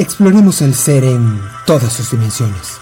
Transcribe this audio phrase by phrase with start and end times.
[0.00, 2.78] Exploremos el ser en todas sus dimensiones.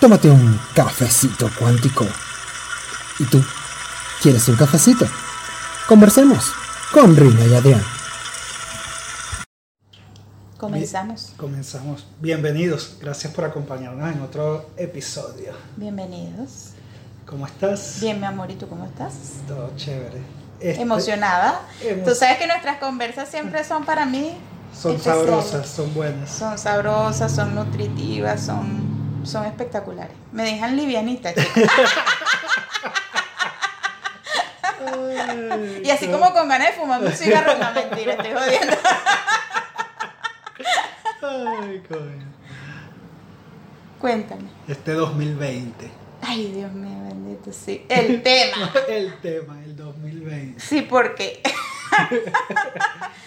[0.00, 2.06] Tómate un cafecito cuántico.
[3.18, 3.44] ¿Y tú?
[4.22, 5.06] ¿Quieres un cafecito?
[5.86, 6.52] Conversemos
[6.90, 7.82] con Rina y Adrián.
[10.56, 11.26] Comenzamos.
[11.26, 12.06] Bien, comenzamos.
[12.18, 12.96] Bienvenidos.
[12.98, 15.52] Gracias por acompañarnos en otro episodio.
[15.76, 16.70] Bienvenidos.
[17.26, 17.98] ¿Cómo estás?
[18.00, 18.50] Bien, mi amor.
[18.50, 19.12] ¿Y tú cómo estás?
[19.46, 20.22] Todo chévere.
[20.60, 21.60] Este, Emocionada.
[21.82, 24.34] Emo tú sabes que nuestras conversas siempre son para mí.
[24.76, 25.26] Son especiales.
[25.26, 26.30] sabrosas, son buenas.
[26.30, 30.14] Son sabrosas, son nutritivas, son, son espectaculares.
[30.32, 31.32] Me dejan livianita,
[35.82, 38.76] y así como con ganas de fumar un cigarro, no mentira, estoy jodiendo.
[41.22, 42.26] Ay, coño.
[44.00, 44.48] Cuéntame.
[44.68, 45.90] Este 2020.
[46.22, 47.84] Ay, Dios mío, bendito, sí.
[47.88, 48.72] El tema.
[48.88, 50.60] el tema, el 2020.
[50.60, 51.42] Sí, porque.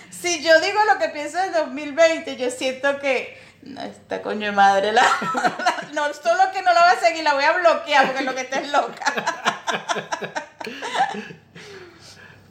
[0.10, 3.38] Si yo digo lo que pienso del 2020, yo siento que.
[3.62, 5.04] No, esta coño de madre, la,
[5.94, 8.42] no solo que no la voy a seguir, la voy a bloquear porque lo que
[8.42, 9.14] está es loca.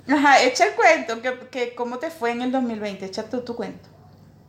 [0.08, 3.06] Ajá, echa el cuento, que, que, ¿cómo te fue en el 2020?
[3.06, 3.89] Echa tú tu cuento.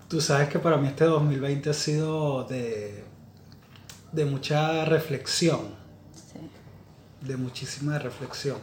[0.08, 3.04] Tú sabes que para mí este 2020 ha sido de,
[4.12, 5.76] de mucha reflexión.
[6.14, 6.40] Sí.
[7.22, 8.58] De muchísima reflexión.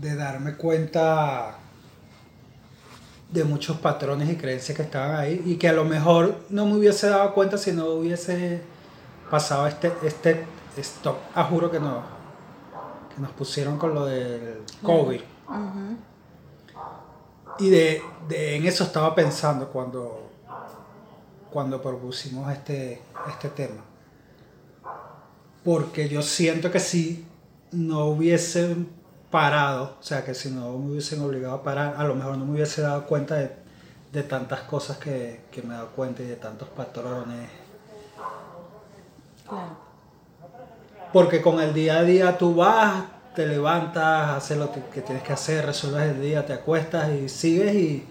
[0.00, 1.58] De darme cuenta
[3.32, 6.74] de muchos patrones y creencias que estaban ahí y que a lo mejor no me
[6.76, 8.62] hubiese dado cuenta si no hubiese
[9.30, 10.44] pasado este, este
[10.76, 11.16] stop.
[11.34, 12.02] Ah, juro que no.
[13.14, 15.20] Que nos pusieron con lo del COVID.
[15.48, 15.96] Uh -huh.
[17.60, 20.30] Y de, de, en eso estaba pensando cuando,
[21.50, 23.84] cuando propusimos este, este tema.
[25.62, 27.26] Porque yo siento que si
[27.70, 28.88] no hubiesen
[29.30, 32.44] parado, o sea, que si no me hubiesen obligado a parar, a lo mejor no
[32.44, 33.50] me hubiese dado cuenta de,
[34.12, 37.48] de tantas cosas que, que, me he dado cuenta y de tantos patrones.
[39.48, 39.90] Claro.
[41.12, 45.22] Porque con el día a día tú vas, te levantas, haces lo que, que tienes
[45.22, 48.04] que hacer, resuelves el día, te acuestas y sigues y,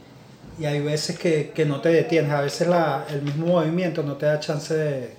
[0.58, 4.16] y hay veces que, que, no te detienes, a veces la, el mismo movimiento no
[4.16, 5.16] te da chance de,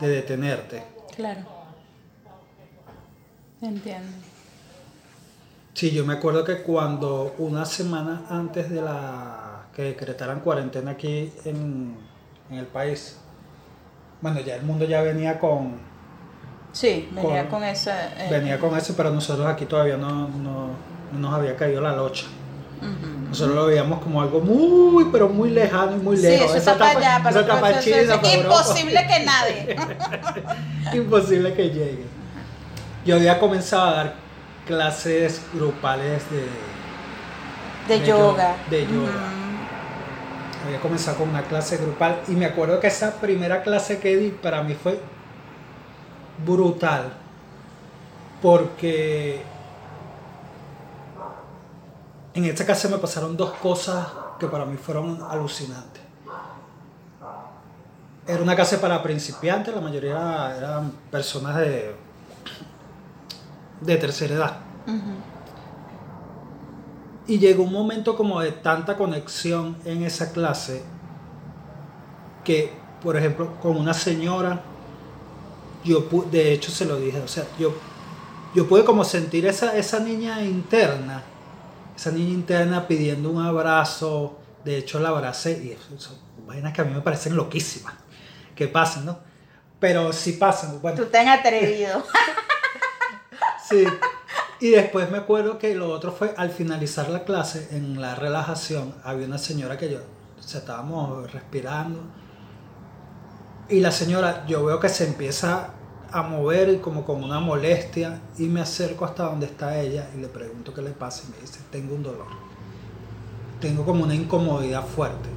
[0.00, 0.82] de detenerte.
[1.16, 1.40] Claro.
[3.60, 4.23] Entiendo.
[5.74, 11.32] Sí, yo me acuerdo que cuando una semana antes de la que decretaran cuarentena aquí
[11.44, 11.96] en,
[12.48, 13.18] en el país,
[14.20, 15.80] bueno, ya el mundo ya venía con...
[16.70, 17.90] Sí, venía con, con eso.
[17.90, 20.68] Eh, venía con eso, pero nosotros aquí todavía no, no,
[21.12, 22.26] no nos había caído la locha.
[22.80, 23.28] Uh -huh.
[23.30, 26.52] Nosotros lo veíamos como algo muy, pero muy lejano y muy lejos.
[26.52, 29.76] Sí, eso está para allá, para, eso para China, eso, es imposible que nadie.
[30.94, 32.04] imposible que llegue.
[33.04, 34.23] Yo había comenzado a dar
[34.66, 36.46] clases grupales de,
[37.94, 38.56] de, de yoga.
[38.70, 39.02] De yoga.
[39.02, 40.66] Uh -huh.
[40.66, 44.30] Había comenzado con una clase grupal y me acuerdo que esa primera clase que di
[44.30, 44.98] para mí fue
[46.44, 47.12] brutal
[48.40, 49.42] porque
[52.34, 54.06] en esta clase me pasaron dos cosas
[54.38, 56.02] que para mí fueron alucinantes.
[58.26, 61.94] Era una clase para principiantes, la mayoría eran personas de,
[63.84, 64.56] de tercera edad.
[64.86, 65.34] Uh -huh.
[67.26, 70.82] Y llegó un momento como de tanta conexión en esa clase
[72.44, 72.70] que,
[73.02, 74.60] por ejemplo, con una señora,
[75.84, 77.74] yo de hecho se lo dije, o sea, yo,
[78.54, 81.22] yo pude como sentir esa, esa niña interna,
[81.96, 86.16] esa niña interna pidiendo un abrazo, de hecho la abracé y eso, son
[86.46, 87.94] vainas que a mí me parecen loquísimas,
[88.54, 89.18] que pasan, ¿no?
[89.80, 90.80] Pero sí pasan.
[90.80, 90.96] Bueno.
[90.96, 92.02] Tú tan atrevido.
[93.68, 93.84] sí.
[94.60, 98.94] Y después me acuerdo que lo otro fue al finalizar la clase, en la relajación,
[99.02, 99.98] había una señora que yo,
[100.40, 102.00] estábamos respirando.
[103.68, 105.70] Y la señora, yo veo que se empieza
[106.12, 110.28] a mover como con una molestia y me acerco hasta donde está ella y le
[110.28, 112.26] pregunto qué le pasa y me dice, tengo un dolor.
[113.60, 115.28] Tengo como una incomodidad fuerte.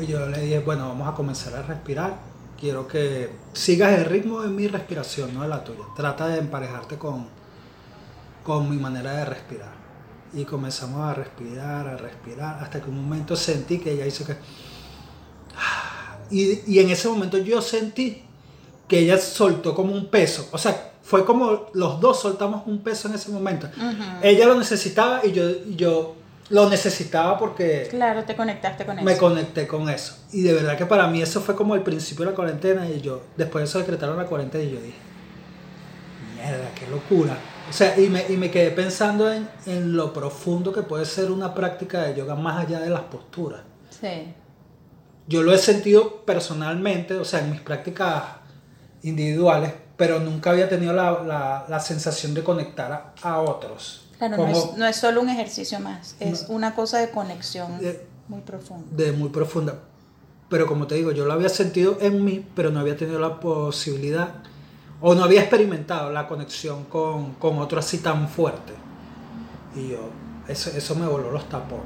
[0.00, 4.42] Y yo le dije, bueno, vamos a comenzar a respirar quiero que sigas el ritmo
[4.42, 5.84] de mi respiración, no de la tuya.
[5.96, 7.26] Trata de emparejarte con,
[8.42, 9.74] con mi manera de respirar.
[10.32, 14.36] Y comenzamos a respirar, a respirar, hasta que un momento sentí que ella hizo que...
[16.30, 18.22] Y, y en ese momento yo sentí
[18.88, 20.48] que ella soltó como un peso.
[20.52, 23.68] O sea, fue como los dos soltamos un peso en ese momento.
[23.76, 24.18] Uh -huh.
[24.22, 26.16] Ella lo necesitaba y yo, y yo
[26.54, 27.88] lo necesitaba porque...
[27.90, 29.04] Claro, te conectaste con eso.
[29.04, 30.24] Me conecté con eso.
[30.32, 33.00] Y de verdad que para mí eso fue como el principio de la cuarentena y
[33.00, 34.98] yo, después de eso decretaron la cuarentena y yo dije,
[36.36, 37.36] mierda, qué locura.
[37.68, 41.30] O sea, y me, y me quedé pensando en, en lo profundo que puede ser
[41.32, 43.62] una práctica de yoga más allá de las posturas.
[43.90, 44.34] Sí.
[45.26, 48.22] yo lo he sentido personalmente, o sea, en mis prácticas
[49.02, 54.03] individuales, pero nunca había tenido la, la, la sensación de conectar a, a otros.
[54.18, 57.78] Claro, no es, no es, solo un ejercicio más, es no, una cosa de conexión
[57.80, 58.86] de, muy profunda.
[58.90, 59.80] De muy profunda.
[60.48, 63.40] Pero como te digo, yo lo había sentido en mí, pero no había tenido la
[63.40, 64.34] posibilidad
[65.00, 68.72] o no había experimentado la conexión con, con otro así tan fuerte.
[69.74, 70.10] Y yo,
[70.48, 71.84] eso, eso me voló los tapones.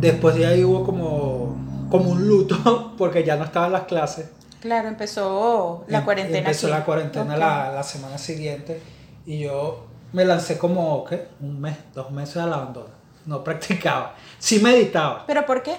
[0.00, 1.56] Después de ahí hubo como,
[1.90, 4.26] como un luto, porque ya no estaban las clases.
[4.60, 6.38] Claro, empezó la cuarentena.
[6.38, 6.76] Empezó aquí.
[6.76, 7.38] la cuarentena okay.
[7.38, 8.80] la, la, semana siguiente
[9.24, 11.28] y yo me lancé como, ¿qué?
[11.40, 12.90] Un mes, dos meses al abandono.
[13.24, 14.14] No practicaba.
[14.38, 15.24] Sí meditaba.
[15.26, 15.76] ¿Pero por qué?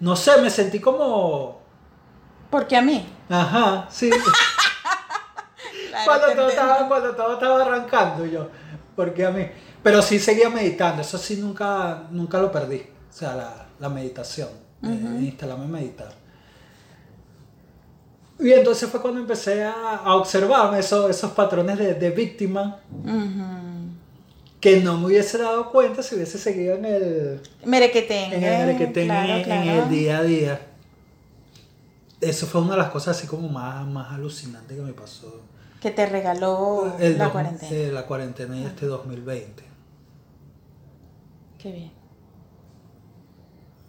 [0.00, 1.60] No sé, me sentí como...
[2.50, 3.06] Porque a mí.
[3.28, 4.10] Ajá, sí.
[5.90, 8.48] claro, cuando, todo estaba, cuando todo estaba arrancando yo.
[8.96, 9.46] Porque a mí...
[9.82, 12.86] Pero sí seguía meditando, eso sí nunca, nunca lo perdí.
[13.08, 14.48] O sea, la, la meditación.
[14.82, 15.24] Uh -huh.
[15.24, 16.17] instalarme a meditar.
[18.40, 22.80] Y entonces fue cuando empecé a, a observar esos, esos patrones de, de víctima.
[23.04, 23.88] Uh -huh.
[24.60, 27.40] Que no me hubiese dado cuenta si hubiese seguido en el.
[27.64, 28.32] Merequetén.
[28.32, 29.62] En el claro, en, claro.
[29.62, 30.60] en, el día a día.
[32.20, 35.42] Eso fue una de las cosas así como más, más alucinantes que me pasó.
[35.80, 37.76] Que te regaló el la dos, cuarentena.
[37.76, 39.62] Eh, la cuarentena y este 2020.
[41.58, 41.97] Qué bien.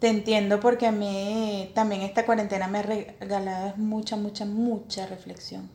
[0.00, 5.70] Te entiendo porque a mí también esta cuarentena me ha regalado mucha, mucha, mucha reflexión.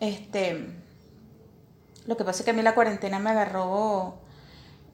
[0.00, 0.66] Este,
[2.06, 4.14] lo que pasa es que a mí la cuarentena me agarró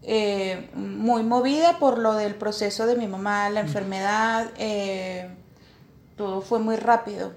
[0.02, 5.30] eh, muy movida por lo del proceso de mi mamá, la enfermedad, eh,
[6.16, 7.32] todo fue muy rápido,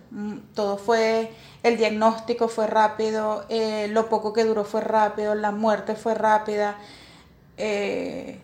[0.56, 1.31] todo fue,
[1.62, 6.77] el diagnóstico fue rápido, eh, lo poco que duró fue rápido, la muerte fue rápida.
[7.57, 8.39] Eh,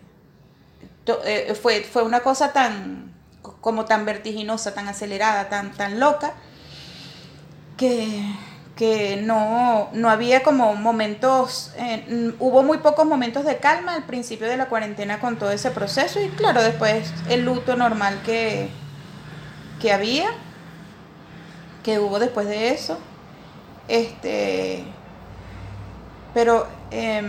[1.23, 6.33] eh, fue, fue una cosa tan, como tan vertiginosa, tan acelerada, tan, tan loca,
[7.77, 8.23] que,
[8.75, 11.73] que no, no había como momentos,
[12.39, 16.21] hubo muy pocos momentos de calma al principio de la cuarentena con todo ese proceso
[16.21, 18.69] y claro, después el luto normal que,
[19.81, 20.29] que había,
[21.83, 22.97] que hubo después de eso.
[23.87, 24.83] Este,
[26.33, 27.21] pero eh,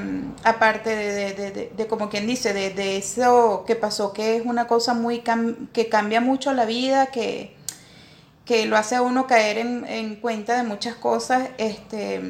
[0.44, 4.66] aparte de, de, de, de, como quien dice, de, eso que pasó, que es una
[4.66, 7.56] cosa muy cam que cambia mucho la vida, que,
[8.44, 12.20] que lo hace a uno caer en, en, cuenta de muchas cosas, este,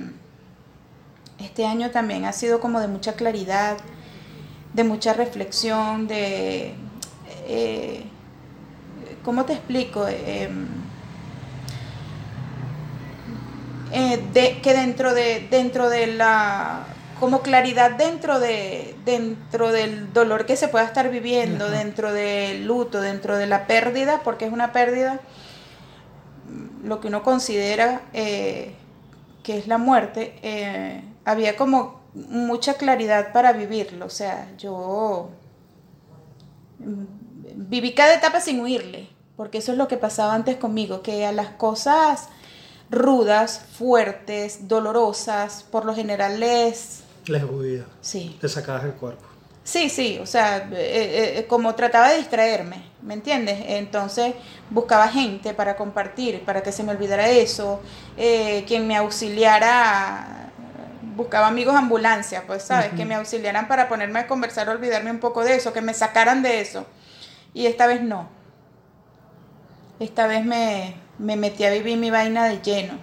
[1.38, 3.76] este año también ha sido como de mucha claridad,
[4.74, 6.74] de mucha reflexión, de...
[7.46, 8.04] Eh,
[9.24, 10.06] ¿Cómo te explico?
[10.08, 10.48] Eh,
[13.92, 16.86] eh, de, que dentro de, dentro de la
[17.18, 21.74] como claridad dentro de dentro del dolor que se pueda estar viviendo, Ajá.
[21.74, 25.20] dentro del luto, dentro de la pérdida, porque es una pérdida,
[26.82, 28.74] lo que uno considera eh,
[29.42, 35.30] que es la muerte, eh, había como mucha claridad para vivirlo, o sea, yo
[37.54, 41.32] viví cada etapa sin huirle, porque eso es lo que pasaba antes conmigo, que a
[41.32, 42.28] las cosas
[42.90, 47.04] rudas, fuertes, dolorosas, por lo general les...
[47.26, 47.84] Les huía.
[48.00, 48.38] Sí.
[48.40, 49.30] Le sacabas el cuerpo.
[49.62, 53.62] Sí, sí, o sea, eh, eh, como trataba de distraerme, ¿me entiendes?
[53.68, 54.34] Entonces
[54.70, 57.80] buscaba gente para compartir, para que se me olvidara eso,
[58.16, 60.50] eh, quien me auxiliara,
[61.14, 62.88] buscaba amigos ambulancia, pues, ¿sabes?
[62.88, 62.96] Uh -huh.
[62.96, 66.42] Que me auxiliaran para ponerme a conversar, olvidarme un poco de eso, que me sacaran
[66.42, 66.86] de eso.
[67.52, 68.28] Y esta vez no.
[70.00, 72.94] Esta vez me, me metí a vivir mi vaina de lleno.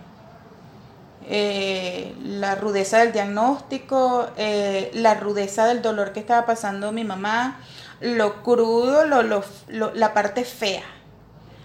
[1.30, 7.60] Eh, la rudeza del diagnóstico, eh, la rudeza del dolor que estaba pasando mi mamá,
[8.00, 10.84] lo crudo, lo, lo, lo, la parte fea,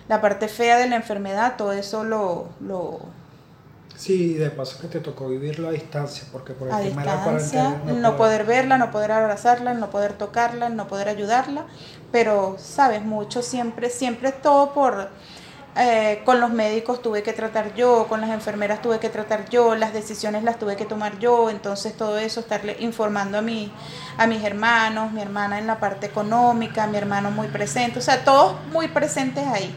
[0.08, 2.48] la parte fea de la enfermedad, todo eso lo...
[2.60, 3.00] lo
[3.96, 7.62] sí, de paso que te tocó vivirlo a distancia, porque por el a tema distancia,
[7.62, 7.92] de la cuarentena...
[7.94, 8.42] No, no poder...
[8.42, 11.66] poder verla, no poder abrazarla, no poder tocarla, no poder ayudarla,
[12.10, 15.08] pero sabes, mucho siempre, siempre todo por
[15.74, 19.74] eh, con los médicos tuve que tratar yo, con las enfermeras tuve que tratar yo,
[19.74, 23.72] las decisiones las tuve que tomar yo, entonces todo eso, estarle informando a, mi,
[24.18, 28.22] a mis hermanos, mi hermana en la parte económica, mi hermano muy presente, o sea,
[28.22, 29.74] todos muy presentes ahí.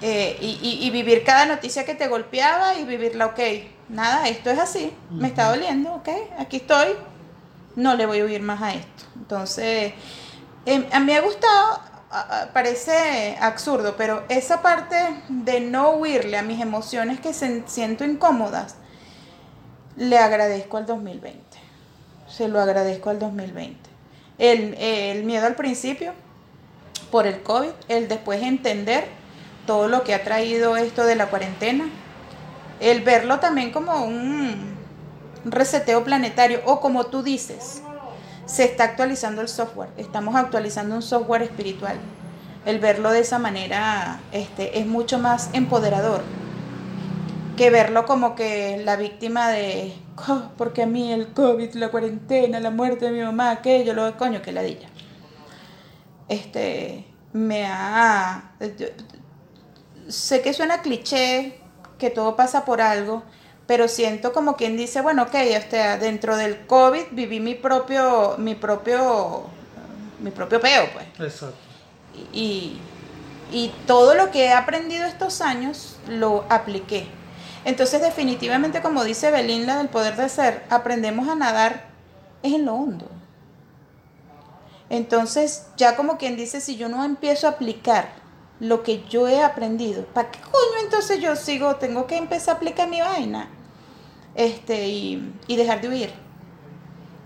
[0.00, 3.40] Eh, y, y, y, vivir cada noticia que te golpeaba y vivirla, ok,
[3.88, 6.94] nada, esto es así, me está doliendo, ok, aquí estoy,
[7.76, 9.04] no le voy a huir más a esto.
[9.16, 9.92] Entonces,
[10.66, 11.87] eh, a mí me ha gustado
[12.52, 14.96] parece absurdo, pero esa parte
[15.28, 18.76] de no huirle a mis emociones que se, siento incómodas,
[19.96, 21.40] le agradezco al 2020.
[22.28, 23.78] Se lo agradezco al 2020.
[24.38, 26.12] El, el miedo al principio,
[27.10, 29.06] por el COVID, el después entender
[29.66, 31.88] todo lo que ha traído esto de la cuarentena,
[32.80, 34.76] el verlo también como un
[35.44, 37.82] reseteo planetario o como tú dices,
[38.48, 41.96] se está actualizando el software, estamos actualizando un software espiritual.
[42.64, 46.22] El verlo de esa manera este, es mucho más empoderador
[47.56, 49.92] que verlo como que la víctima de,
[50.28, 54.16] "Oh, porque a mí el COVID, la cuarentena, la muerte de mi mamá, aquello, lo
[54.16, 54.88] coño, que ladilla.
[56.28, 58.52] Este, me ha...
[60.08, 61.60] sé que suena cliché,
[61.98, 63.24] que todo pasa por algo,
[63.68, 68.54] pero siento como quien dice, bueno, ok, este, dentro del COVID viví mi propio, mi
[68.54, 69.44] propio,
[70.20, 71.58] mi propio peo, pues Exacto.
[72.32, 72.78] y,
[73.52, 77.08] y todo lo que he aprendido estos años lo apliqué.
[77.66, 81.88] Entonces definitivamente, como dice Belinda del poder de ser, aprendemos a nadar
[82.42, 83.10] es en lo hondo.
[84.88, 88.08] Entonces, ya como quien dice, si yo no empiezo a aplicar
[88.60, 91.76] lo que yo he aprendido, ¿para qué coño entonces yo sigo?
[91.76, 93.50] Tengo que empezar a aplicar mi vaina.
[94.38, 96.12] Este, y, y dejar de huir.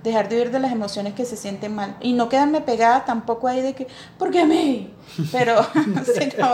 [0.02, 1.98] Dejar de huir de las emociones que se sienten mal.
[2.00, 3.86] Y no quedarme pegada tampoco ahí de que,
[4.18, 4.94] ¿por qué a mí?
[5.30, 5.62] Pero,
[6.18, 6.46] sino,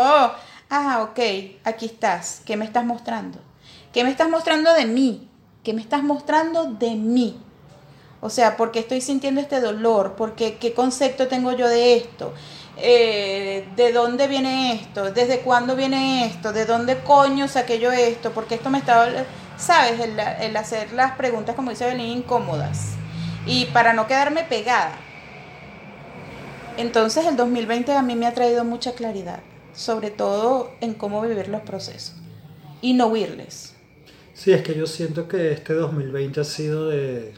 [0.68, 1.20] ah, ok,
[1.62, 2.42] aquí estás.
[2.44, 3.38] ¿Qué me estás mostrando?
[3.92, 5.28] ¿Qué me estás mostrando de mí?
[5.62, 7.38] ¿Qué me estás mostrando de mí?
[8.20, 10.16] O sea, ¿por qué estoy sintiendo este dolor?
[10.16, 12.34] ¿Por qué, ¿Qué concepto tengo yo de esto?
[12.78, 15.12] Eh, ¿De dónde viene esto?
[15.12, 16.52] ¿Desde cuándo viene esto?
[16.52, 18.32] ¿De dónde coño saqué yo esto?
[18.32, 19.06] Porque esto me estaba,
[19.58, 20.00] ¿sabes?
[20.00, 22.94] El, el hacer las preguntas, como dice Belén, incómodas.
[23.46, 24.96] Y para no quedarme pegada.
[26.76, 29.40] Entonces el 2020 a mí me ha traído mucha claridad,
[29.74, 32.14] sobre todo en cómo vivir los procesos
[32.80, 33.74] y no huirles.
[34.34, 37.34] Sí, es que yo siento que este 2020 ha sido de...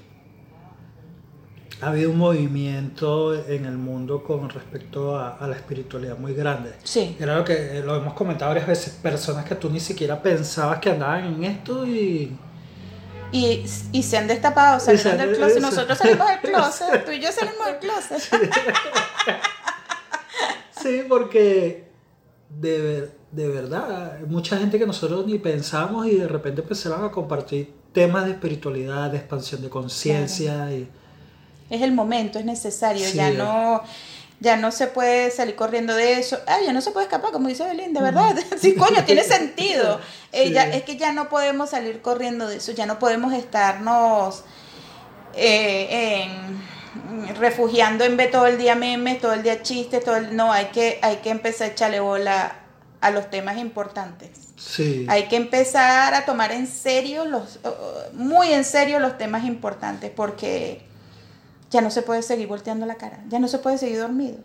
[1.83, 6.75] Ha habido un movimiento en el mundo con respecto a, a la espiritualidad muy grande.
[6.85, 7.17] Sí.
[7.19, 10.79] Era lo que eh, lo hemos comentado varias veces, personas que tú ni siquiera pensabas
[10.79, 12.37] que andaban en esto y...
[13.33, 15.57] Y, y se han destapado, salieron sal- del closet.
[15.59, 15.67] eso.
[15.71, 18.21] Nosotros salimos del closet, tú y yo salimos del closet.
[20.83, 21.85] Sí, porque
[22.49, 27.11] de, ver- de verdad, mucha gente que nosotros ni pensamos y de repente empezaron a
[27.11, 30.89] compartir temas de espiritualidad, de expansión de conciencia y...
[31.71, 33.07] Es el momento, es necesario.
[33.09, 33.17] Sí.
[33.17, 33.83] Ya no
[34.43, 36.39] ya no se puede salir corriendo de eso.
[36.47, 38.35] Ah, ya no se puede escapar, como dice Belén, de verdad.
[38.61, 40.01] Sí, coño, tiene sentido.
[40.33, 40.53] Eh, Sí.
[40.55, 44.45] ya- es que ya no podemos salir corriendo de eso, ya no podemos estarnos
[45.35, 50.35] eh, en- refugiando en ver todo el día memes, todo el día chistes, todo el,
[50.35, 52.57] no, hay que, hay que empezar a echarle bola
[53.01, 54.31] a los temas importantes.
[54.57, 55.07] Sí.
[55.09, 57.61] Hay que empezar a tomar en serio los,
[58.15, 60.83] muy en serio los temas importantes porque
[61.71, 64.39] ya no se puede seguir volteando la cara, ya no se puede seguir dormido,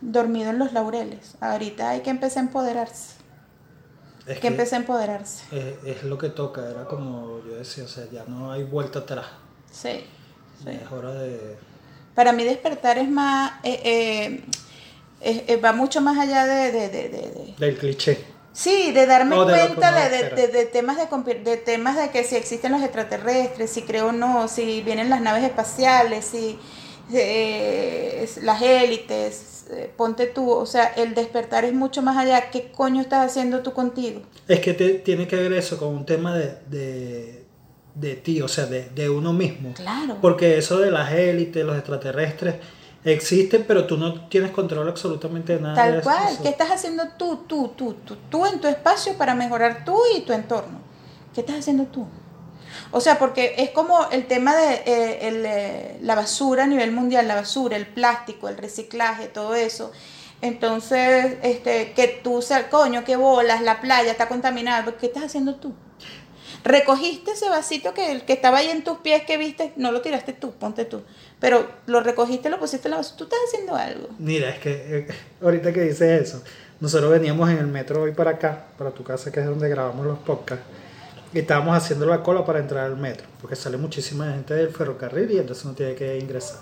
[0.00, 1.34] dormido en los laureles.
[1.40, 3.14] Ahorita hay que empezar a empoderarse,
[4.26, 5.44] Es que que empezar a empoderarse.
[5.84, 9.00] es, es lo que toca, era como yo decía, o sea, ya no hay vuelta
[9.00, 9.26] atrás.
[9.70, 10.04] Sí,
[10.62, 10.70] sí.
[10.70, 11.56] Es hora de...
[12.14, 14.44] Para mí despertar es más, eh, eh,
[15.20, 18.24] eh, eh, va mucho más allá de, de, de, de- de- del cliché.
[18.56, 22.36] Sí, de darme cuenta de, de- de- de temas de, de temas de que si
[22.36, 26.58] existen los extraterrestres, si creo o no, si vienen las naves espaciales, si
[27.12, 32.50] eh, las élites, eh, ponte tú, o sea, el despertar es mucho más allá.
[32.50, 34.22] ¿Qué coño estás haciendo tú contigo?
[34.48, 37.44] Es que te- tiene que ver eso con un tema de, de,
[37.94, 39.74] de ti, o sea, de, de uno mismo.
[39.74, 40.16] Claro.
[40.22, 42.54] Porque eso de las élites, los extraterrestres,
[43.12, 45.74] existen, pero tú no tienes control absolutamente de nada.
[45.74, 46.38] Tal cual.
[46.42, 50.20] ¿Qué estás haciendo tú, tú, tú, tú, tú en tu espacio para mejorar tú y
[50.20, 50.80] tu entorno?
[51.34, 52.06] ¿Qué estás haciendo tú?
[52.90, 56.92] O sea, porque es como el tema de eh, el, eh, la basura a nivel
[56.92, 59.92] mundial, la basura, el plástico, el reciclaje, todo eso.
[60.42, 65.74] Entonces, este, que tú, coño, que bolas, la playa está contaminada, ¿qué estás haciendo tú?
[66.66, 70.32] Recogiste ese vasito que, que estaba ahí en tus pies que viste, no lo tiraste
[70.32, 71.02] tú, ponte tú.
[71.38, 74.08] Pero lo recogiste, lo pusiste en la basura, tú estás haciendo algo.
[74.18, 75.06] Mira, es que eh,
[75.40, 76.42] ahorita que dices eso,
[76.80, 80.04] nosotros veníamos en el metro hoy para acá, para tu casa, que es donde grabamos
[80.04, 80.64] los podcasts,
[81.32, 85.30] y estábamos haciendo la cola para entrar al metro, porque sale muchísima gente del ferrocarril
[85.30, 86.58] y entonces uno tiene que ingresar.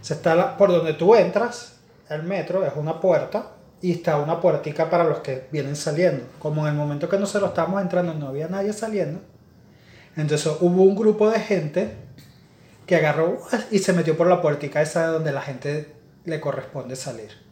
[0.00, 1.74] Se está la- por donde tú entras,
[2.08, 3.48] el metro es una puerta
[3.82, 6.24] y está una puertica para los que vienen saliendo.
[6.38, 9.20] Como en el momento que nosotros estábamos entrando no había nadie saliendo,
[10.16, 11.94] entonces hubo un grupo de gente
[12.86, 13.38] que agarró
[13.70, 17.46] y se metió por la puertica esa de donde la gente le corresponde salir.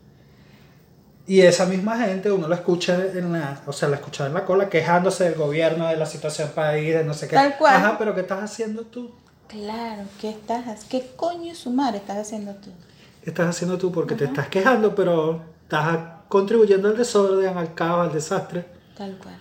[1.26, 4.44] Y esa misma gente uno la escucha en la, o sea, la escuchaba en la
[4.44, 7.34] cola quejándose del gobierno, de la situación país, de no sé qué.
[7.34, 7.76] Tal cual.
[7.76, 9.14] Ajá, pero ¿qué estás haciendo tú?
[9.48, 12.70] Claro, ¿qué estás, qué coño su madre estás haciendo tú?
[13.22, 13.90] ¿Qué estás haciendo tú?
[13.90, 18.66] Porque te estás quejando, pero estás contribuyendo al desorden, al caos, al desastre.
[18.96, 19.40] Tal cual.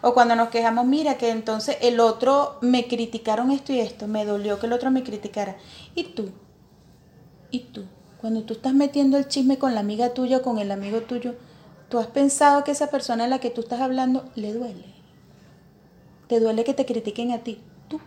[0.00, 4.24] O cuando nos quejamos, mira que entonces el otro me criticaron esto y esto, me
[4.24, 5.56] dolió que el otro me criticara.
[5.94, 6.30] ¿Y tú?
[7.50, 7.84] ¿Y tú?
[8.20, 11.34] Cuando tú estás metiendo el chisme con la amiga tuya o con el amigo tuyo,
[11.88, 14.94] ¿tú has pensado que esa persona a la que tú estás hablando le duele?
[16.28, 17.60] ¿Te duele que te critiquen a ti?
[17.88, 18.00] Tú.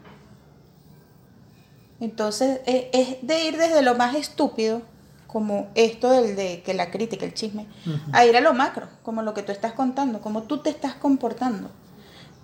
[1.99, 4.81] Entonces e- es de ir desde lo más estúpido,
[5.31, 7.65] como esto del de que la crítica, el chisme,
[8.11, 10.95] a ir a lo macro, como lo que tú estás contando, como tú te estás
[10.95, 11.69] comportando.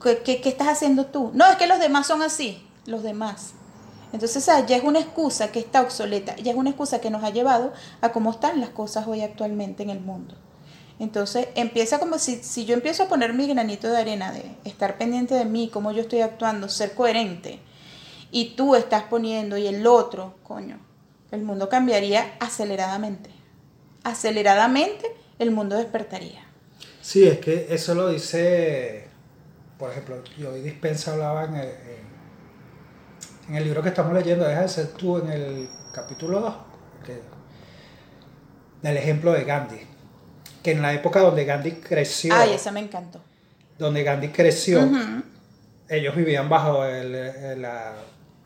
[0.02, 1.32] ¿Qué, qué, qué estás haciendo tú?
[1.34, 3.54] No, es que los demás son así, los demás.
[4.14, 7.30] Entonces, ya es una excusa que está obsoleta, ya es una excusa que nos ha
[7.30, 10.36] llevado a cómo están las cosas hoy actualmente en el mundo.
[11.00, 14.98] Entonces, empieza como si, si yo empiezo a poner mi granito de arena, de estar
[14.98, 17.60] pendiente de mí, cómo yo estoy actuando, ser coherente,
[18.32, 20.80] y tú estás poniendo y el otro, coño,
[21.32, 23.30] el mundo cambiaría aceleradamente.
[24.04, 25.06] Aceleradamente
[25.40, 26.44] el mundo despertaría.
[27.02, 29.08] Sí, es que eso lo dice,
[29.78, 31.70] por ejemplo, yo hoy Dispensa hablaba en el,
[33.50, 36.54] en el libro que estamos leyendo, deja de ser tú en el capítulo 2,
[37.06, 37.22] que-
[38.82, 39.80] del ejemplo de Gandhi,
[40.64, 43.22] que en la época donde Gandhi creció, Ay, esa me encantó.
[43.78, 44.90] donde Gandhi creció,
[45.90, 47.94] ellos vivían bajo el- el- la,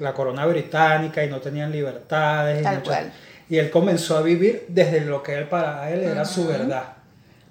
[0.01, 2.59] la corona británica y no tenían libertades.
[2.59, 3.13] y Tal muchas- cual.
[3.49, 6.93] Y él comenzó a vivir desde lo que él para él era su verdad.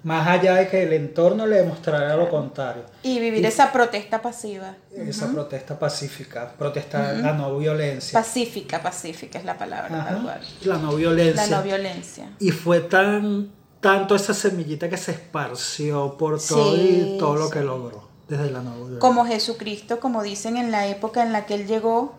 [0.03, 2.83] Más allá de que el entorno le demostrara lo contrario.
[3.03, 4.73] Y vivir Y- esa protesta pasiva.
[4.95, 8.19] Esa protesta pacífica, protestar la no violencia.
[8.19, 10.41] Pacífica, pacífica es la palabra, tal cual.
[10.65, 11.45] La no violencia.
[11.45, 12.29] La no violencia.
[12.39, 17.47] Y fue tan tanto esa semillita que se esparció por todo Sí, y todo lo
[17.47, 17.53] sí.
[17.53, 18.99] que logró desde la no violencia.
[18.99, 22.15] Como Jesucristo, como dicen en la época en la que él llegó,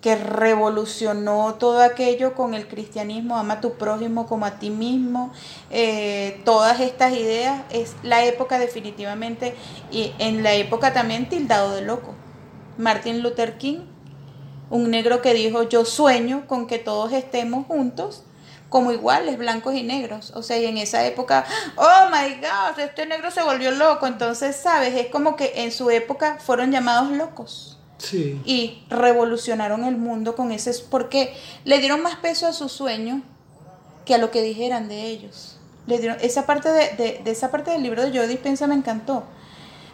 [0.00, 5.32] que revolucionó todo aquello con el cristianismo, ama a tu prójimo como a ti mismo,
[5.70, 9.56] eh, todas estas ideas, es la época definitivamente,
[9.90, 12.14] y en la época también tildado de loco.
[12.78, 13.80] Martin Luther King,
[14.70, 18.22] un negro que dijo, yo sueño con que todos estemos juntos
[18.68, 20.32] como iguales, blancos y negros.
[20.34, 24.06] O sea, y en esa época, oh my God, este negro se volvió loco.
[24.06, 24.94] Entonces, ¿sabes?
[24.94, 27.75] Es como que en su época fueron llamados locos
[28.44, 33.22] Y revolucionaron el mundo con ese, porque le dieron más peso a su sueño
[34.04, 35.58] que a lo que dijeran de ellos.
[35.86, 38.74] Le dieron, esa parte de, de- de esa parte del libro de Joe Dispensa me
[38.74, 39.24] encantó.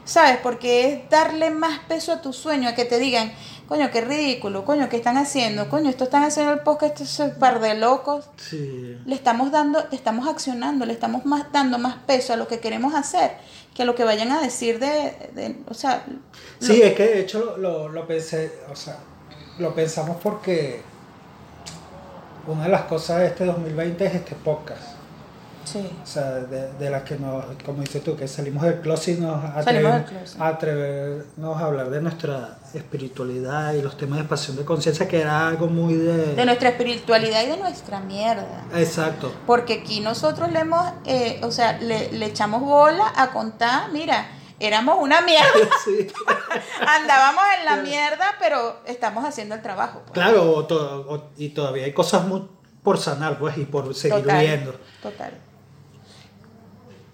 [0.05, 0.39] ¿Sabes?
[0.43, 3.33] Porque es darle más peso a tu sueño, a que te digan,
[3.73, 5.71] coño, qué ridículo, coño, ¿qué están haciendo?
[5.71, 8.27] Coño, esto están haciendo el podcast, esto es un par de locos.
[8.37, 8.99] Sí.
[9.07, 12.61] Le estamos dando, le estamos accionando, le estamos más, dando más peso a lo que
[12.61, 13.31] queremos hacer
[13.75, 17.05] que a lo que vayan a decir de, de- o sea, lo- Sí, es que
[17.05, 18.99] de hecho lo, lo, lo pensé, o sea,
[19.59, 20.83] lo pensamos porque
[22.47, 24.83] una de las cosas de este 2020 es este podcast.
[25.65, 25.91] Sí.
[26.03, 29.21] O sea, de, de las que nos, como dices tú, que salimos del closet y
[29.21, 30.03] nos atrevemos,
[30.39, 35.47] atrevernos a hablar de nuestra espiritualidad y los temas de expansión de conciencia, que era
[35.49, 36.35] algo muy de...
[36.35, 38.65] de nuestra espiritualidad y de nuestra mierda.
[38.75, 39.33] Exacto.
[39.47, 44.27] Porque aquí nosotros le hemos, eh, o sea, le, le echamos bola a contar, mira,
[44.61, 45.47] éramos una mierda,
[45.85, 46.07] Sí.
[46.87, 50.01] andábamos en la mierda, pero estamos haciendo el trabajo.
[50.01, 50.13] pues.
[50.13, 52.49] Claro, o to- o- y todavía hay cosas muy
[52.83, 54.75] por sanar, pues, y por seguir Total, viendo.
[55.03, 55.33] Total.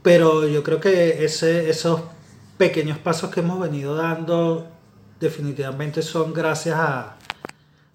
[0.02, 2.02] Pero yo creo que ese, esos
[2.56, 4.68] pequeños pasos que hemos venido dando
[5.20, 7.16] definitivamente son gracias a,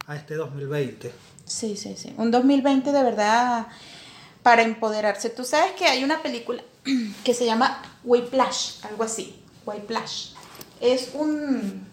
[0.08, 1.12] a este 2020.
[1.46, 2.14] Sí, sí, sí.
[2.18, 3.68] Un 2020 de verdad
[4.44, 5.30] para empoderarse.
[5.30, 6.64] Tú sabes que hay una película
[7.24, 9.40] que se llama Whiplash, algo así.
[9.66, 10.32] Whiplash.
[10.82, 11.88] Es un.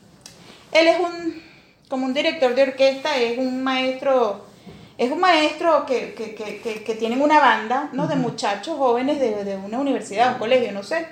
[0.73, 1.43] Él es un.
[1.89, 4.47] Como un director de orquesta, es un maestro.
[5.01, 8.07] Es un maestro que, que, que, que, tienen una banda, ¿no?
[8.07, 11.07] De muchachos jóvenes de, de una universidad, un colegio, no sé.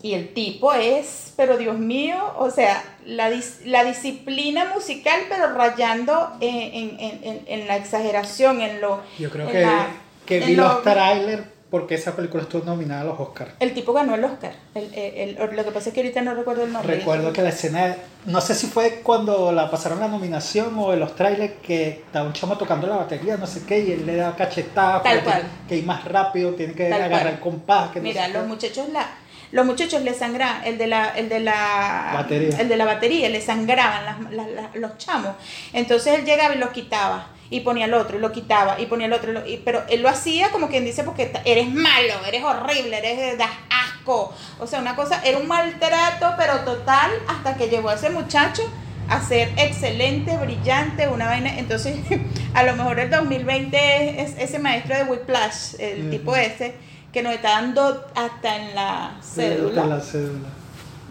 [0.00, 5.52] Y el tipo es, pero Dios mío, o sea, la, dis- la disciplina musical, pero
[5.54, 9.02] rayando en, en- en- en- la exageración, en lo...
[9.18, 9.88] Yo creo que, la-
[10.26, 11.42] que vi lo- los trailers
[11.74, 13.50] porque esa película estuvo nominada a los Oscars.
[13.58, 14.52] El tipo ganó el Oscar.
[14.76, 16.94] El- el- el- lo que pasa es que ahorita no recuerdo el nombre.
[16.98, 21.00] Recuerdo que la escena, no sé si fue cuando la pasaron la nominación o en
[21.00, 24.14] los trailers que está un chamo tocando la batería, no sé qué, y él le
[24.14, 25.38] da cachetadas, Tal cual.
[25.40, 27.34] tiene que ir más rápido, tiene que Tal agarrar cual.
[27.34, 27.90] el compás.
[27.90, 29.08] Que no Mira, los muchachos la...
[29.50, 32.56] Los muchachos le sangraban, el de la, el de la Batería.
[32.60, 35.34] el de la batería, le sangraban las- las- las- los chamos.
[35.72, 39.06] Entonces él llegaba y los quitaba, y ponía el otro, y lo quitaba, y ponía
[39.06, 42.14] el otro, y lo- y- pero él lo hacía como quien dice, porque eres malo,
[42.26, 44.34] eres horrible, eres das asco.
[44.58, 48.62] O sea, una cosa, era un maltrato, pero total, hasta que llegó ese muchacho
[49.08, 51.58] a ser excelente, brillante, una vaina.
[51.58, 51.96] Entonces,
[52.54, 56.74] a lo mejor el 2020 es ese maestro de Whiplash, el tipo ese,
[57.12, 59.82] que nos está dando hasta en la cédula.
[59.82, 60.48] Hasta la cédula.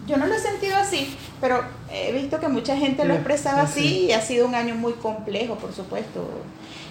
[0.06, 3.80] Yo no lo he sentido así, pero he visto que mucha gente lo expresaba sí,
[3.80, 3.98] así sí.
[4.06, 6.28] y ha sido un año muy complejo, por supuesto,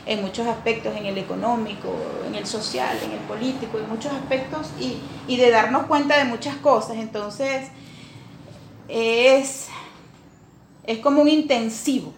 [0.05, 1.95] en muchos aspectos, en el económico,
[2.27, 4.97] en el social, en el político, en muchos aspectos y,
[5.27, 6.97] y de darnos cuenta de muchas cosas.
[6.97, 7.67] Entonces,
[8.87, 9.67] es,
[10.85, 12.13] es como un intensivo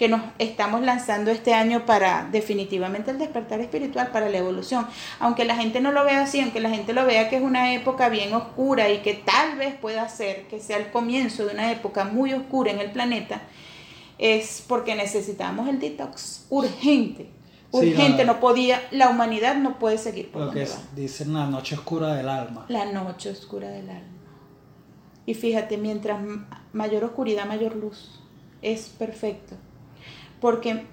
[0.00, 4.86] que nos estamos lanzando este año para definitivamente el despertar espiritual, para la evolución.
[5.18, 7.74] Aunque la gente no lo vea así, aunque la gente lo vea que es una
[7.74, 11.70] época bien oscura y que tal vez pueda ser que sea el comienzo de una
[11.70, 13.42] época muy oscura en el planeta,
[14.16, 17.28] es porque necesitamos el detox urgente.
[17.70, 21.74] Urgente, no podía, la humanidad no puede seguir por Lo donde que dicen la noche
[21.74, 22.64] oscura del alma.
[22.68, 24.16] La noche oscura del alma.
[25.26, 26.18] Y fíjate, mientras
[26.72, 28.18] mayor oscuridad, mayor luz.
[28.62, 29.56] Es perfecto.
[30.40, 30.86] Porque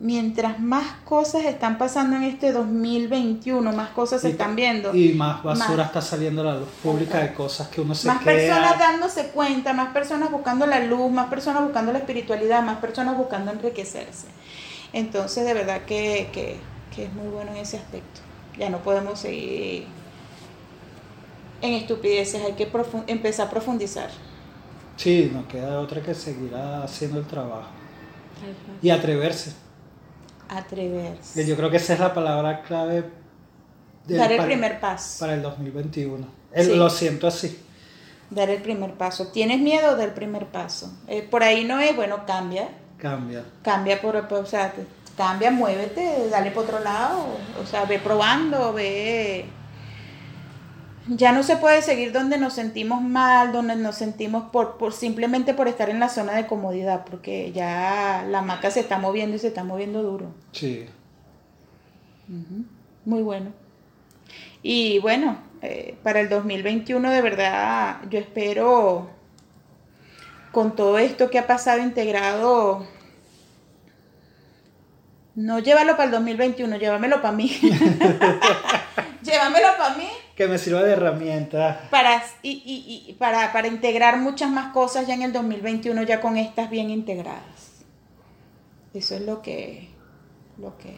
[0.00, 4.94] mientras más cosas están pasando en este 2021, más cosas se están viendo.
[4.94, 5.86] Y más basura Más.
[5.86, 8.32] está saliendo a la luz pública de cosas que uno se más queda.
[8.34, 13.16] personas dándose cuenta, más personas buscando la luz, más personas buscando la espiritualidad, más personas
[13.16, 14.26] buscando enriquecerse.
[14.92, 16.56] Entonces, de verdad que, que-
[16.94, 18.20] que es muy bueno en ese aspecto.
[18.56, 19.86] Ya no podemos seguir
[21.60, 22.68] en estupideces, hay que
[23.06, 24.10] empezar a profundizar.
[24.96, 27.68] Sí, no queda otra que seguir haciendo el trabajo.
[28.82, 29.52] Y atreverse.
[30.48, 31.46] Atreverse.
[31.46, 33.04] yo creo que esa es la palabra clave
[34.06, 35.16] del- Dar el para, primer paso.
[35.20, 36.26] para el 2021.
[36.52, 36.74] El- Sí.
[36.76, 37.58] Lo siento así.
[38.30, 39.28] Dar el primer paso.
[39.28, 39.96] ¿Tienes miedo?
[39.96, 40.92] Dar el primer paso.
[41.08, 42.68] Eh, por ahí no es, bueno, cambia.
[42.98, 43.44] Cambia.
[43.62, 44.72] Cambia por, o sea,
[45.16, 47.26] cambia, muévete, dale por otro lado,
[47.62, 49.46] o sea, ve probando, ve.
[51.06, 55.52] Ya no se puede seguir donde nos sentimos mal, donde nos sentimos por, por simplemente
[55.52, 59.38] por estar en la zona de comodidad, porque ya la maca se está moviendo y
[59.38, 60.34] se está moviendo duro.
[60.52, 60.86] Sí.
[63.04, 63.52] Muy bueno.
[64.62, 69.10] Y bueno, eh, para el 2021 de verdad yo espero
[70.52, 72.86] con todo esto que ha pasado integrado,
[75.34, 77.48] no llévalo para el 2021, llévamelo para mí.
[79.22, 81.88] llévamelo para mí Que me sirva de herramienta.
[81.90, 86.20] para, y, y- y para, para integrar muchas más cosas ya en el 2021, ya
[86.20, 87.84] con estas bien integradas.
[88.92, 89.88] Eso es lo que,
[90.58, 90.96] lo que,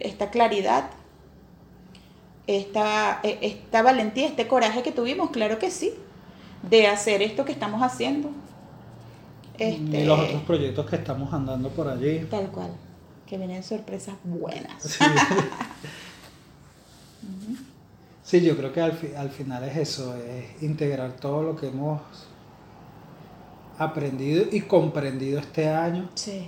[0.00, 0.90] esta claridad,
[2.46, 5.92] esta, e- esta valentía, este coraje que tuvimos, claro que sí,
[6.68, 8.30] de hacer esto que estamos haciendo.
[9.58, 12.20] Este, Y los otros proyectos que estamos andando por allí.
[12.30, 12.70] Tal cual,
[13.26, 14.82] que vienen sorpresas buenas.
[14.82, 15.04] Sí.
[18.28, 21.68] Sí, yo creo que al, fi- al final es eso, es integrar todo lo que
[21.68, 22.02] hemos
[23.78, 26.44] aprendido y comprendido este año Sí,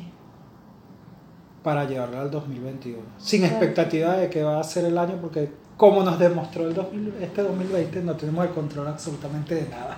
[1.62, 2.98] para llevarlo al 2021.
[3.18, 3.54] Sin Claro.
[3.56, 7.42] expectativa de que va a ser el año, porque como nos demostró el 2000 este
[7.42, 9.96] 2020, no tenemos el control absolutamente de nada.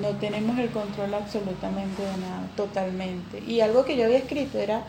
[0.00, 3.38] no tenemos el control absolutamente de nada, totalmente.
[3.46, 4.82] Y algo que yo había escrito era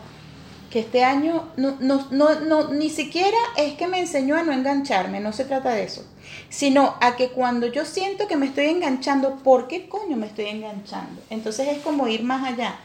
[0.72, 5.44] que este año no, ni siquiera es que me enseñó a no engancharme, no se
[5.44, 6.02] trata de eso,
[6.48, 10.46] sino a que cuando yo siento que me estoy enganchando, ¿por qué coño me estoy
[10.46, 11.20] enganchando?
[11.28, 12.76] Entonces es como ir más allá.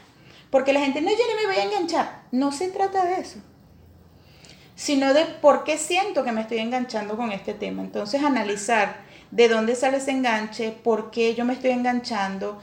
[0.50, 2.23] Porque la gente, no, yo no me voy a enganchar.
[2.32, 3.39] No se trata de eso.
[4.76, 7.84] Sino de por qué siento que me estoy enganchando con este tema.
[7.84, 8.97] Entonces analizar
[9.32, 12.60] de dónde sale ese enganche, por qué yo me estoy enganchando.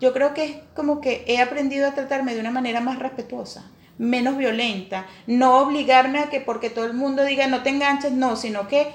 [0.00, 3.70] Yo creo que es como que he aprendido a tratarme de una manera más respetuosa,
[3.98, 8.36] menos violenta, no obligarme a que porque todo el mundo diga no te enganches, no,
[8.36, 8.88] sino que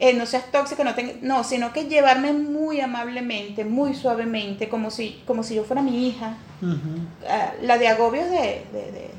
[0.00, 4.90] eh, no seas tóxico, no, te- no, sino que llevarme muy amablemente, muy suavemente, como
[4.90, 7.00] si, como si yo fuera mi hija, Ujú.
[7.28, 9.10] ah, la de agobios de, de- de-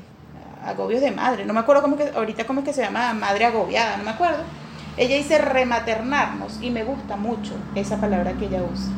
[0.64, 3.44] agobios de madre, no me acuerdo cómo que, ahorita cómo es que se llama, madre
[3.46, 4.42] agobiada, no me acuerdo.
[4.98, 8.90] Ella dice rematernarnos y me gusta mucho esa palabra que ella usa.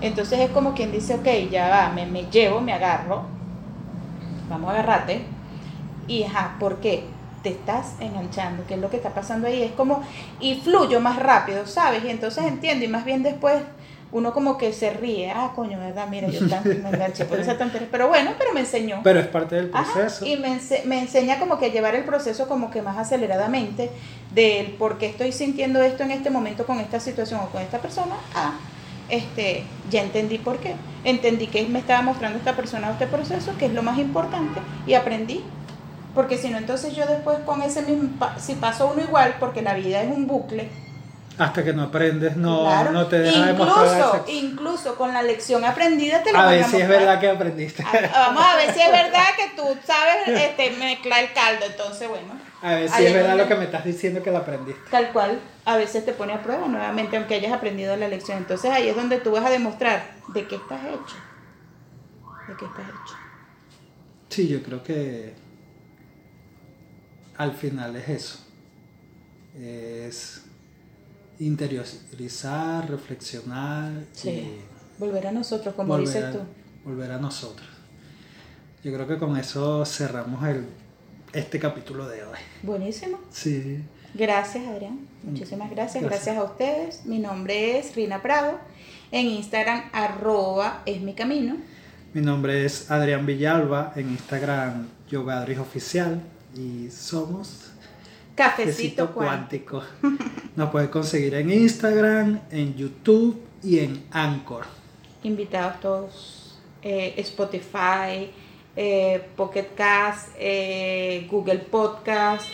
[0.00, 3.24] Entonces es como quien dice, ok, ya va, me, me llevo, me agarro,
[4.48, 5.33] vamos a agarrarte.
[6.08, 7.04] Y ajá, ¿por qué?
[7.42, 9.62] Te estás enganchando, ¿qué es lo que está pasando ahí?
[9.62, 10.02] Es como,
[10.40, 12.02] y fluyo más rápido, ¿sabes?
[12.04, 13.56] Y entonces entiendo, y más bien después
[14.12, 16.06] uno como que se ríe, ah, coño, ¿verdad?
[16.08, 17.88] Mira, yo tan- me enganché por esa tontería.
[17.90, 19.00] Pero bueno, pero me enseñó.
[19.02, 20.24] Pero es parte del Ajá, proceso.
[20.24, 23.90] y me, ense- me enseña como que a llevar el proceso como que más aceleradamente
[24.32, 27.78] del por qué estoy sintiendo esto en este momento con esta situación o con esta
[27.78, 28.52] persona a
[29.10, 33.66] este ya entendí por qué entendí que me estaba mostrando esta persona este proceso que
[33.66, 35.44] es lo más importante y aprendí
[36.14, 39.74] porque si no entonces yo después con ese mismo si paso uno igual porque la
[39.74, 40.68] vida es un bucle
[41.36, 42.92] Hasta que no aprendes, no, Claro.
[42.92, 46.88] no te deja incluso, incluso con la lección aprendida te lo A ver si es
[46.88, 47.82] verdad que aprendiste.
[47.82, 52.08] A- Vamos a ver si es verdad que tú sabes este, mezclar el caldo, entonces
[52.08, 52.34] bueno.
[52.62, 54.80] A ver si es verdad lo que me estás diciendo que la aprendiste.
[54.90, 58.38] Tal cual, a veces te pone a prueba nuevamente, aunque hayas aprendido la lección.
[58.38, 61.16] Entonces ahí es donde tú vas a demostrar de qué estás hecho.
[62.48, 63.14] De qué estás hecho.
[64.30, 65.34] Sí, yo creo que
[67.36, 68.38] al final es eso.
[69.58, 70.42] Es
[71.38, 74.30] interiorizar, reflexionar Sí.
[74.30, 74.60] y
[74.98, 76.38] Volver a nosotros, como volver, dices tú.
[76.84, 77.66] volver a nosotros.
[78.84, 80.66] Yo creo que con eso cerramos el,
[81.32, 82.38] este capítulo de hoy.
[82.62, 83.18] Buenísimo.
[83.30, 83.82] Sí.
[84.14, 85.00] Gracias, Adrián.
[85.24, 86.04] Muchísimas gracias.
[86.04, 86.24] Gracias.
[86.26, 87.06] Gracias a ustedes.
[87.06, 88.58] Mi nombre es Rina Prado.
[89.10, 91.56] En Instagram, arroba es mi camino.
[92.12, 96.20] Mi nombre es Adrián Villalba, en Instagram Yogadris Oficial
[96.54, 97.70] y somos
[98.34, 99.82] Cafecito, Cafecito cuántico.
[100.56, 104.64] Nos pueden conseguir en Instagram, en YouTube y en Anchor.
[105.22, 106.40] Invitados todos.
[106.82, 108.30] Eh, Spotify,
[108.76, 112.46] eh, Pocket Cast, eh, Google Podcast,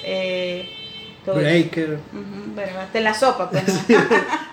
[1.25, 1.35] todo.
[1.37, 1.95] Breaker.
[1.95, 3.67] Ujú, Bueno, hasta en la sopa, pues.
[3.67, 3.75] ¿no?
[3.87, 3.95] Sí,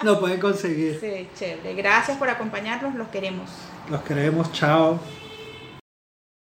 [0.03, 0.97] Nos pueden conseguir.
[0.99, 1.73] sí, chévere.
[1.75, 3.49] Gracias por acompañarnos, los queremos.
[3.89, 4.51] Los queremos.
[4.51, 4.99] Chao.